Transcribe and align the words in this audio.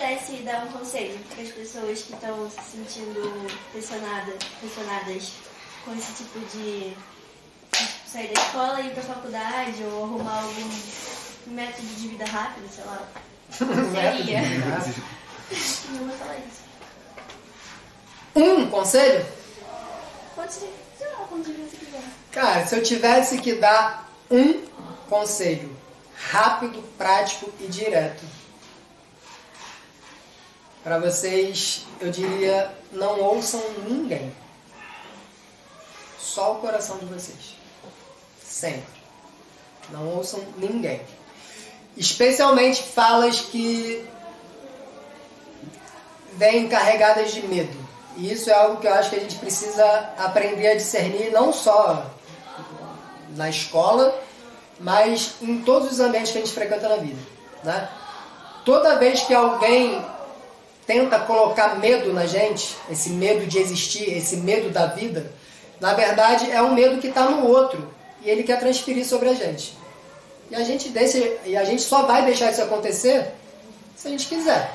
pudesse 0.00 0.36
dar 0.36 0.64
um 0.64 0.68
conselho 0.68 1.18
para 1.28 1.42
as 1.42 1.50
pessoas 1.50 2.02
que 2.02 2.14
estão 2.14 2.50
se 2.50 2.72
sentindo 2.72 3.46
pressionadas, 3.70 4.34
pressionadas 4.58 5.32
com 5.84 5.92
esse 5.94 6.12
tipo 6.14 6.38
de 6.56 6.96
sair 8.10 8.32
da 8.32 8.40
escola 8.40 8.80
e 8.80 8.86
ir 8.86 8.90
para 8.92 9.02
a 9.02 9.14
faculdade 9.14 9.84
ou 9.84 10.04
arrumar 10.04 10.40
algum 10.40 10.70
método 11.48 11.86
de 11.86 12.08
vida 12.08 12.24
rápido, 12.24 12.66
sei 12.74 12.84
lá, 12.84 13.08
seria? 13.52 14.40
Não 15.90 16.06
vou 16.08 16.16
falar 16.16 16.38
isso. 16.38 16.60
Um 18.34 18.70
conselho? 18.70 19.26
Pode 20.34 20.52
ser, 20.54 20.72
sei 20.96 21.08
lá, 21.08 21.26
quando 21.28 21.44
você 21.44 21.76
quiser. 21.76 22.02
Cara, 22.32 22.66
se 22.66 22.74
eu 22.74 22.82
tivesse 22.82 23.38
que 23.38 23.56
dar 23.56 24.08
um 24.30 24.64
conselho 25.10 25.76
rápido, 26.14 26.82
prático 26.96 27.52
e 27.60 27.66
direto 27.66 28.39
para 30.82 30.98
vocês, 30.98 31.86
eu 32.00 32.10
diria: 32.10 32.70
não 32.92 33.20
ouçam 33.20 33.62
ninguém. 33.86 34.32
Só 36.18 36.52
o 36.52 36.56
coração 36.56 36.98
de 36.98 37.06
vocês. 37.06 37.56
Sempre. 38.44 39.00
Não 39.90 40.06
ouçam 40.08 40.40
ninguém. 40.56 41.00
Especialmente 41.96 42.82
falas 42.82 43.40
que 43.40 44.06
vêm 46.34 46.68
carregadas 46.68 47.32
de 47.32 47.46
medo. 47.46 47.76
E 48.16 48.32
isso 48.32 48.50
é 48.50 48.54
algo 48.54 48.80
que 48.80 48.86
eu 48.86 48.94
acho 48.94 49.10
que 49.10 49.16
a 49.16 49.20
gente 49.20 49.36
precisa 49.36 50.10
aprender 50.18 50.68
a 50.68 50.74
discernir 50.74 51.30
não 51.30 51.52
só 51.52 52.06
na 53.36 53.48
escola, 53.48 54.18
mas 54.78 55.34
em 55.40 55.62
todos 55.62 55.92
os 55.92 56.00
ambientes 56.00 56.32
que 56.32 56.38
a 56.38 56.40
gente 56.40 56.54
frequenta 56.54 56.88
na 56.88 56.96
vida. 56.96 57.20
Né? 57.62 57.88
Toda 58.64 58.98
vez 58.98 59.22
que 59.22 59.34
alguém 59.34 60.04
tenta 60.90 61.20
colocar 61.20 61.78
medo 61.78 62.12
na 62.12 62.26
gente, 62.26 62.76
esse 62.90 63.10
medo 63.10 63.46
de 63.46 63.58
existir, 63.58 64.12
esse 64.12 64.38
medo 64.38 64.70
da 64.70 64.86
vida, 64.86 65.32
na 65.80 65.94
verdade 65.94 66.50
é 66.50 66.60
um 66.60 66.74
medo 66.74 67.00
que 67.00 67.06
está 67.06 67.30
no 67.30 67.46
outro 67.46 67.88
e 68.22 68.28
ele 68.28 68.42
quer 68.42 68.58
transferir 68.58 69.06
sobre 69.06 69.28
a 69.28 69.34
gente. 69.34 69.78
E 70.50 70.56
a 70.56 70.64
gente 70.64 70.88
deixa, 70.88 71.18
e 71.46 71.56
a 71.56 71.62
gente 71.62 71.80
só 71.80 72.02
vai 72.02 72.24
deixar 72.24 72.50
isso 72.50 72.60
acontecer 72.60 73.28
se 73.96 74.08
a 74.08 74.10
gente 74.10 74.26
quiser. 74.26 74.68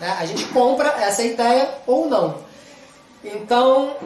Né? 0.00 0.16
A 0.18 0.26
gente 0.26 0.44
compra 0.46 0.88
essa 1.00 1.22
ideia 1.22 1.70
ou 1.86 2.08
não. 2.08 2.38
Então, 3.22 3.96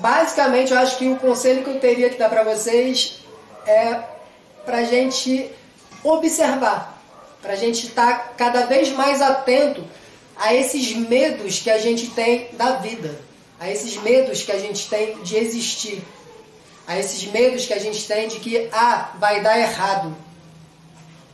basicamente, 0.00 0.70
eu 0.70 0.78
acho 0.80 0.98
que 0.98 1.08
o 1.08 1.16
conselho 1.16 1.64
que 1.64 1.70
eu 1.70 1.80
teria 1.80 2.10
que 2.10 2.18
dar 2.18 2.28
para 2.28 2.44
vocês 2.44 3.20
é 3.66 4.02
para 4.66 4.78
a 4.78 4.84
gente 4.84 5.50
observar, 6.04 7.00
para 7.40 7.54
a 7.54 7.56
gente 7.56 7.86
estar 7.86 8.18
tá 8.18 8.32
cada 8.36 8.66
vez 8.66 8.90
mais 8.90 9.22
atento 9.22 9.82
a 10.40 10.54
esses 10.54 10.94
medos 10.96 11.58
que 11.58 11.68
a 11.68 11.78
gente 11.78 12.08
tem 12.10 12.48
da 12.54 12.76
vida, 12.76 13.20
a 13.60 13.70
esses 13.70 13.98
medos 13.98 14.42
que 14.42 14.50
a 14.50 14.58
gente 14.58 14.88
tem 14.88 15.22
de 15.22 15.36
existir, 15.36 16.02
a 16.86 16.98
esses 16.98 17.30
medos 17.30 17.66
que 17.66 17.74
a 17.74 17.78
gente 17.78 18.06
tem 18.08 18.26
de 18.26 18.40
que, 18.40 18.66
ah, 18.72 19.12
vai 19.20 19.42
dar 19.42 19.58
errado. 19.58 20.16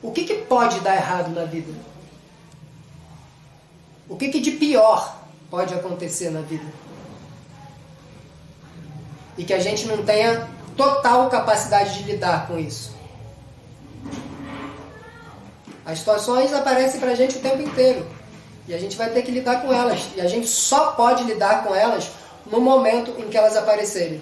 O 0.03 0.11
que, 0.11 0.25
que 0.25 0.35
pode 0.35 0.81
dar 0.81 0.97
errado 0.97 1.31
na 1.33 1.45
vida? 1.45 1.73
O 4.09 4.17
que, 4.17 4.29
que 4.29 4.41
de 4.41 4.51
pior 4.51 5.17
pode 5.49 5.73
acontecer 5.73 6.31
na 6.31 6.41
vida? 6.41 6.67
E 9.39 9.45
que 9.45 9.55
a 9.55 9.61
gente 9.61 9.87
não 9.87 10.05
tenha 10.05 10.49
total 10.77 11.31
capacidade 11.31 12.03
de 12.03 12.11
lidar 12.11 12.49
com 12.49 12.59
isso. 12.59 12.93
As 15.85 16.01
situações 16.01 16.53
aparecem 16.53 16.99
para 16.99 17.13
a 17.13 17.15
gente 17.15 17.37
o 17.37 17.41
tempo 17.41 17.63
inteiro. 17.63 18.05
E 18.69 18.75
a 18.75 18.79
gente 18.79 18.97
vai 18.97 19.11
ter 19.11 19.23
que 19.23 19.31
lidar 19.31 19.63
com 19.63 19.73
elas. 19.73 20.09
E 20.17 20.21
a 20.21 20.27
gente 20.27 20.49
só 20.49 20.93
pode 20.93 21.25
lidar 21.25 21.65
com 21.65 21.75
elas 21.75 22.11
no 22.47 22.61
momento 22.61 23.15
em 23.19 23.29
que 23.29 23.37
elas 23.37 23.57
aparecerem. 23.57 24.21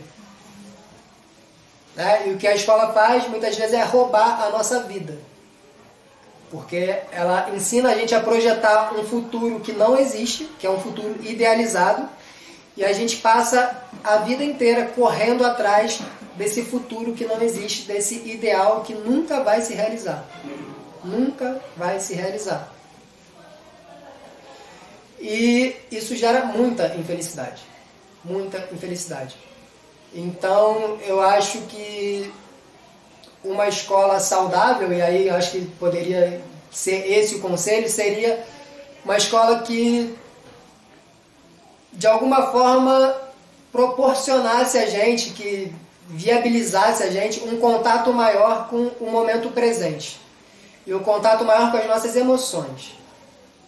Né? 1.95 2.29
E 2.29 2.31
o 2.33 2.37
que 2.37 2.47
a 2.47 2.55
escola 2.55 2.93
faz 2.93 3.29
muitas 3.29 3.57
vezes 3.57 3.75
é 3.75 3.83
roubar 3.83 4.43
a 4.43 4.51
nossa 4.51 4.83
vida. 4.83 5.19
Porque 6.51 6.99
ela 7.11 7.51
ensina 7.55 7.91
a 7.91 7.95
gente 7.95 8.15
a 8.15 8.21
projetar 8.21 8.95
um 8.95 9.05
futuro 9.05 9.61
que 9.61 9.73
não 9.73 9.99
existe, 9.99 10.45
que 10.59 10.67
é 10.67 10.71
um 10.71 10.81
futuro 10.81 11.17
idealizado, 11.23 12.09
e 12.77 12.85
a 12.85 12.93
gente 12.93 13.17
passa 13.17 13.85
a 14.03 14.17
vida 14.19 14.45
inteira 14.45 14.87
correndo 14.95 15.45
atrás 15.45 16.01
desse 16.37 16.63
futuro 16.63 17.13
que 17.13 17.25
não 17.25 17.41
existe, 17.41 17.87
desse 17.87 18.17
ideal 18.29 18.83
que 18.83 18.95
nunca 18.95 19.43
vai 19.43 19.63
se 19.63 19.75
realizar. 19.75 20.25
Nunca 21.05 21.61
vai 21.77 22.01
se 22.01 22.15
realizar. 22.15 22.74
E 25.27 25.75
isso 25.91 26.15
gera 26.15 26.45
muita 26.45 26.95
infelicidade. 26.97 27.63
Muita 28.23 28.59
infelicidade. 28.71 29.35
Então, 30.15 30.99
eu 31.07 31.19
acho 31.23 31.63
que 31.63 32.31
uma 33.43 33.67
escola 33.67 34.21
saudável, 34.21 34.93
e 34.93 35.01
aí 35.01 35.29
eu 35.29 35.35
acho 35.35 35.53
que 35.53 35.65
poderia 35.79 36.43
ser 36.71 37.11
esse 37.11 37.37
o 37.37 37.41
conselho, 37.41 37.89
seria 37.89 38.45
uma 39.03 39.17
escola 39.17 39.61
que 39.61 40.15
de 41.91 42.07
alguma 42.07 42.53
forma 42.53 43.17
proporcionasse 43.73 44.77
a 44.77 44.85
gente, 44.85 45.31
que 45.31 45.73
viabilizasse 46.07 47.03
a 47.03 47.11
gente 47.11 47.41
um 47.45 47.59
contato 47.59 48.13
maior 48.13 48.69
com 48.69 48.91
o 49.01 49.11
momento 49.11 49.49
presente 49.53 50.21
e 50.87 50.93
o 50.93 50.99
um 50.99 51.03
contato 51.03 51.47
maior 51.47 51.71
com 51.71 51.79
as 51.79 51.87
nossas 51.87 52.15
emoções. 52.15 53.04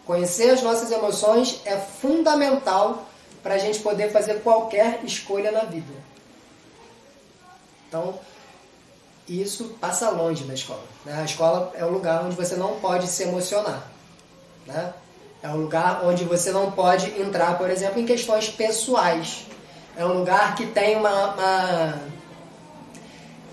Conhecer 0.06 0.50
as 0.50 0.62
nossas 0.62 0.90
emoções 0.90 1.60
é 1.64 1.76
fundamental 1.76 3.06
para 3.42 3.54
a 3.54 3.58
gente 3.58 3.80
poder 3.80 4.12
fazer 4.12 4.40
qualquer 4.42 5.00
escolha 5.04 5.50
na 5.50 5.64
vida. 5.64 5.92
Então, 7.88 8.18
isso 9.28 9.76
passa 9.80 10.10
longe 10.10 10.44
da 10.44 10.54
escola. 10.54 10.84
Né? 11.04 11.20
A 11.20 11.24
escola 11.24 11.72
é 11.74 11.84
o 11.84 11.90
lugar 11.90 12.24
onde 12.24 12.36
você 12.36 12.54
não 12.54 12.78
pode 12.78 13.08
se 13.08 13.24
emocionar. 13.24 13.90
Né? 14.64 14.92
É 15.42 15.48
um 15.48 15.56
lugar 15.56 16.04
onde 16.04 16.24
você 16.24 16.52
não 16.52 16.70
pode 16.70 17.20
entrar, 17.20 17.58
por 17.58 17.68
exemplo, 17.68 18.00
em 18.00 18.06
questões 18.06 18.48
pessoais. 18.48 19.44
É 19.96 20.04
um 20.04 20.18
lugar 20.18 20.54
que 20.54 20.66
tem 20.66 20.96
uma, 20.96 21.34
uma 21.34 22.00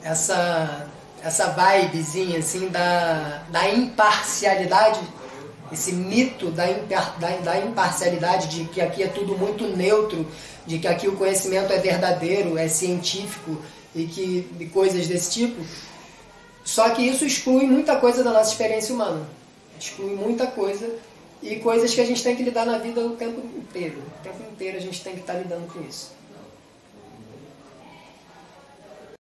essa 0.03 0.87
essa 1.23 1.55
vibezinha 1.55 2.39
assim 2.39 2.67
da, 2.67 3.43
da 3.49 3.69
imparcialidade, 3.69 4.99
esse 5.73 5.91
mito 5.91 6.51
da, 6.51 6.65
da, 6.67 7.37
da 7.37 7.59
imparcialidade 7.59 8.47
de 8.47 8.65
que 8.65 8.79
aqui 8.79 9.03
é 9.03 9.07
tudo 9.07 9.37
muito 9.37 9.65
neutro, 9.65 10.25
de 10.65 10.79
que 10.79 10.87
aqui 10.87 11.07
o 11.07 11.15
conhecimento 11.17 11.73
é 11.73 11.79
verdadeiro, 11.79 12.57
é 12.57 12.67
científico 12.67 13.57
e 13.95 14.05
que 14.05 14.47
e 14.59 14.65
coisas 14.67 15.07
desse 15.07 15.31
tipo. 15.31 15.61
Só 16.63 16.89
que 16.91 17.01
isso 17.01 17.25
exclui 17.25 17.65
muita 17.65 17.97
coisa 17.97 18.23
da 18.23 18.31
nossa 18.31 18.51
experiência 18.51 18.93
humana. 18.95 19.27
Exclui 19.79 20.15
muita 20.15 20.47
coisa 20.47 20.89
e 21.41 21.57
coisas 21.57 21.93
que 21.93 21.99
a 21.99 22.05
gente 22.05 22.23
tem 22.23 22.35
que 22.35 22.43
lidar 22.43 22.65
na 22.65 22.77
vida 22.77 23.01
o 23.01 23.15
tempo 23.15 23.41
inteiro. 23.57 24.01
O 24.19 24.23
tempo 24.23 24.41
inteiro 24.51 24.77
a 24.77 24.81
gente 24.81 25.03
tem 25.03 25.13
que 25.13 25.19
estar 25.19 25.33
lidando 25.33 25.67
com 25.73 25.81
isso. 25.81 26.11